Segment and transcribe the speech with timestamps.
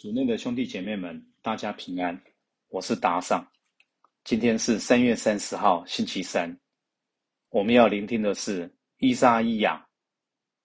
[0.00, 2.18] 主内的兄弟姐妹们，大家平安，
[2.68, 3.46] 我是达尚。
[4.24, 6.58] 今天是三月三十号，星期三。
[7.50, 8.66] 我们要聆听的是
[8.96, 9.76] 《伊莎伊亚》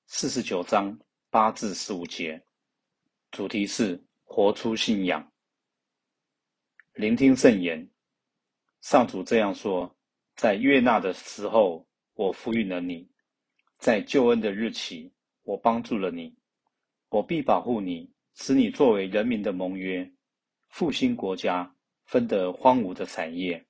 [0.06, 0.98] 四十九章
[1.30, 2.42] 八至十五节，
[3.32, 5.30] 主题是活出信仰。
[6.94, 7.86] 聆听圣言，
[8.80, 9.94] 上主这样说：
[10.38, 13.06] 在悦纳的时候，我赋予了你；
[13.80, 15.12] 在救恩的日期，
[15.44, 16.34] 我帮助了你。
[17.10, 18.15] 我必保护你。
[18.36, 20.12] 使你作为人民的盟约，
[20.68, 23.66] 复兴国家，分得荒芜的产业，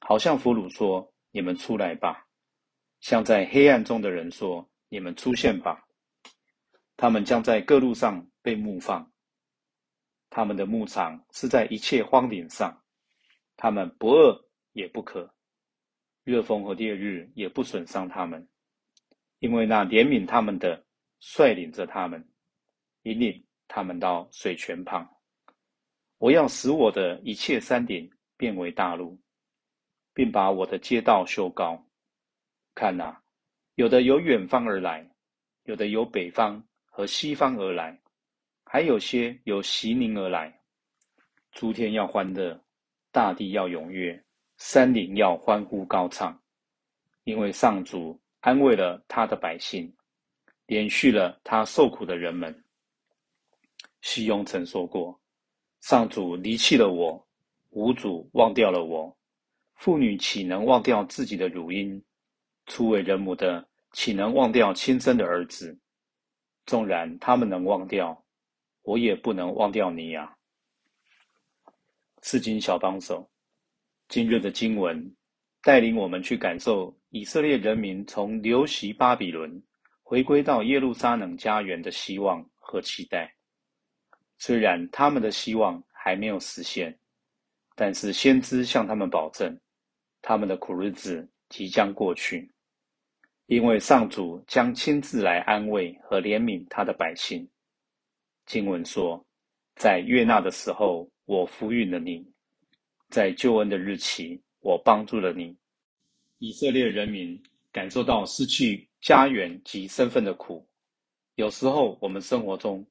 [0.00, 2.26] 好像俘虏说：“你们出来吧！”
[3.00, 5.86] 像在黑暗中的人说：“你们出现吧！”
[6.96, 9.12] 他们将在各路上被牧放，
[10.30, 12.82] 他们的牧场是在一切荒岭上，
[13.56, 15.34] 他们不饿也不渴，
[16.24, 18.48] 热风和烈日也不损伤他们，
[19.38, 20.84] 因为那怜悯他们的
[21.20, 22.26] 率领着他们，
[23.02, 23.46] 引领。
[23.72, 25.08] 他们到水泉旁，
[26.18, 29.16] 我要使我的一切山顶变为大陆，
[30.12, 31.80] 并把我的街道修高。
[32.74, 33.22] 看哪，
[33.76, 35.08] 有的由远方而来，
[35.62, 37.96] 有的由北方和西方而来，
[38.64, 40.60] 还有些由西宁而来。
[41.52, 42.60] 诸天要欢乐，
[43.12, 44.20] 大地要踊跃，
[44.56, 46.36] 山岭要欢呼高唱，
[47.22, 49.96] 因为上主安慰了他的百姓，
[50.66, 52.64] 连续了他受苦的人们。
[54.02, 55.20] 西庸曾说过
[55.82, 57.26] ：“上主离弃了我，
[57.70, 59.16] 吾主忘掉了我。
[59.74, 62.02] 妇女岂能忘掉自己的乳婴？
[62.66, 65.78] 初为人母的岂能忘掉亲生的儿子？
[66.66, 68.24] 纵然他们能忘掉，
[68.82, 70.36] 我也不能忘掉你呀。”
[72.22, 73.30] 四经小帮手，
[74.08, 75.16] 今日的经文
[75.62, 79.62] 带领我们去感受以色列人民从流徙巴比伦
[80.02, 83.34] 回归到耶路撒冷家园的希望和期待。
[84.42, 86.98] 虽然他们的希望还没有实现，
[87.76, 89.60] 但是先知向他们保证，
[90.22, 92.50] 他们的苦日子即将过去，
[93.44, 97.46] 因为上主将亲自来安慰和怜悯他的百姓。
[98.46, 99.22] 经文说，
[99.76, 102.24] 在悦纳的时候，我抚育了你；
[103.10, 105.54] 在救恩的日期，我帮助了你。
[106.38, 107.40] 以色列人民
[107.70, 110.66] 感受到失去家园及身份的苦，
[111.34, 112.82] 有时候我们生活中。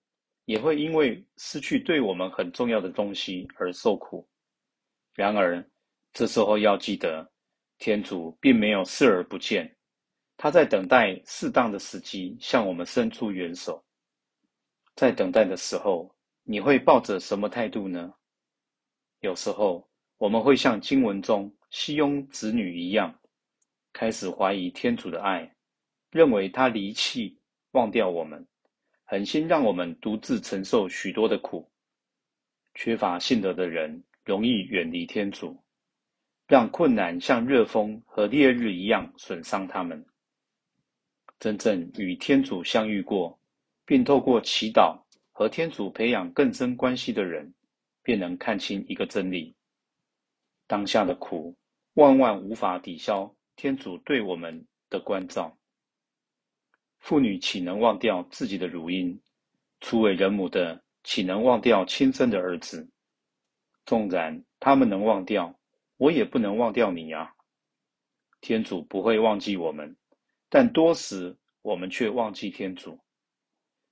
[0.49, 4.27] 也会因为失去对我们很重要的东西而受苦。
[5.13, 5.63] 然而，
[6.11, 7.31] 这时候要记得，
[7.77, 9.77] 天主并没有视而不见，
[10.37, 13.85] 他在等待适当的时机向我们伸出援手。
[14.95, 16.11] 在等待的时候，
[16.41, 18.11] 你会抱着什么态度呢？
[19.19, 23.13] 有时候，我们会像经文中西庸子女一样，
[23.93, 25.55] 开始怀疑天主的爱，
[26.09, 27.39] 认为他离弃、
[27.73, 28.43] 忘掉我们。
[29.11, 31.67] 狠心让我们独自承受许多的苦，
[32.75, 35.59] 缺乏信德的人容易远离天主，
[36.47, 40.05] 让困难像热风和烈日一样损伤他们。
[41.39, 43.39] 真正与天主相遇过，
[43.83, 47.51] 并透过祈祷和天主培养更深关系的人，
[48.03, 49.55] 便能看清一个真理：
[50.67, 51.57] 当下的苦，
[51.95, 55.57] 万万无法抵消天主对我们的关照。
[56.99, 59.19] 妇女岂能忘掉自己的乳婴？
[59.79, 62.87] 初为人母的岂能忘掉亲生的儿子？
[63.85, 65.57] 纵然他们能忘掉，
[65.97, 67.31] 我也不能忘掉你啊！
[68.41, 69.95] 天主不会忘记我们，
[70.49, 72.99] 但多时我们却忘记天主。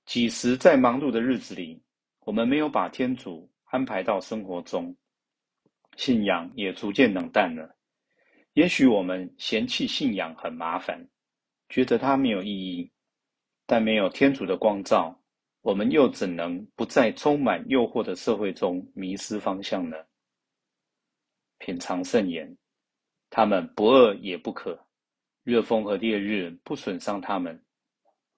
[0.06, 1.82] 几时在忙碌的日子里，
[2.20, 4.94] 我们没有把天主安排到生活中，
[5.96, 7.74] 信仰也逐渐冷淡了。
[8.52, 11.08] 也许我们嫌弃信仰很麻烦，
[11.68, 12.90] 觉得它没有意义。
[13.70, 15.14] 但没有天主的光照，
[15.60, 19.94] 我们又怎能不在充满诱惑的社会中迷失方向呢？
[21.58, 22.56] 品尝圣言，
[23.28, 24.82] 他们不饿也不渴，
[25.42, 27.62] 热风和烈日不损伤他们，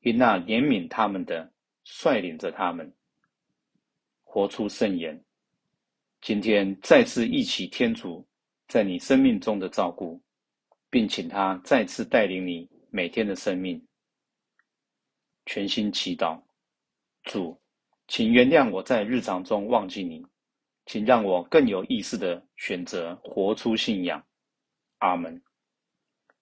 [0.01, 1.49] 因那怜悯他们的
[1.85, 2.93] 率领着他们，
[4.25, 5.23] 活出圣言。
[6.21, 8.27] 今天再次忆起天主
[8.67, 10.21] 在你生命中的照顾，
[10.91, 13.81] 并请他再次带领你每天的生命。
[15.53, 16.41] 全心祈祷，
[17.25, 17.61] 主，
[18.07, 20.25] 请原谅我在日常中忘记你，
[20.87, 24.25] 请让我更有意识的选择活出信仰。
[24.99, 25.43] 阿门。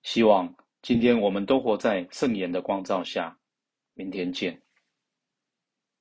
[0.02, 3.34] 希望今天我们都活在圣言的光照下。
[3.94, 4.60] 明天见。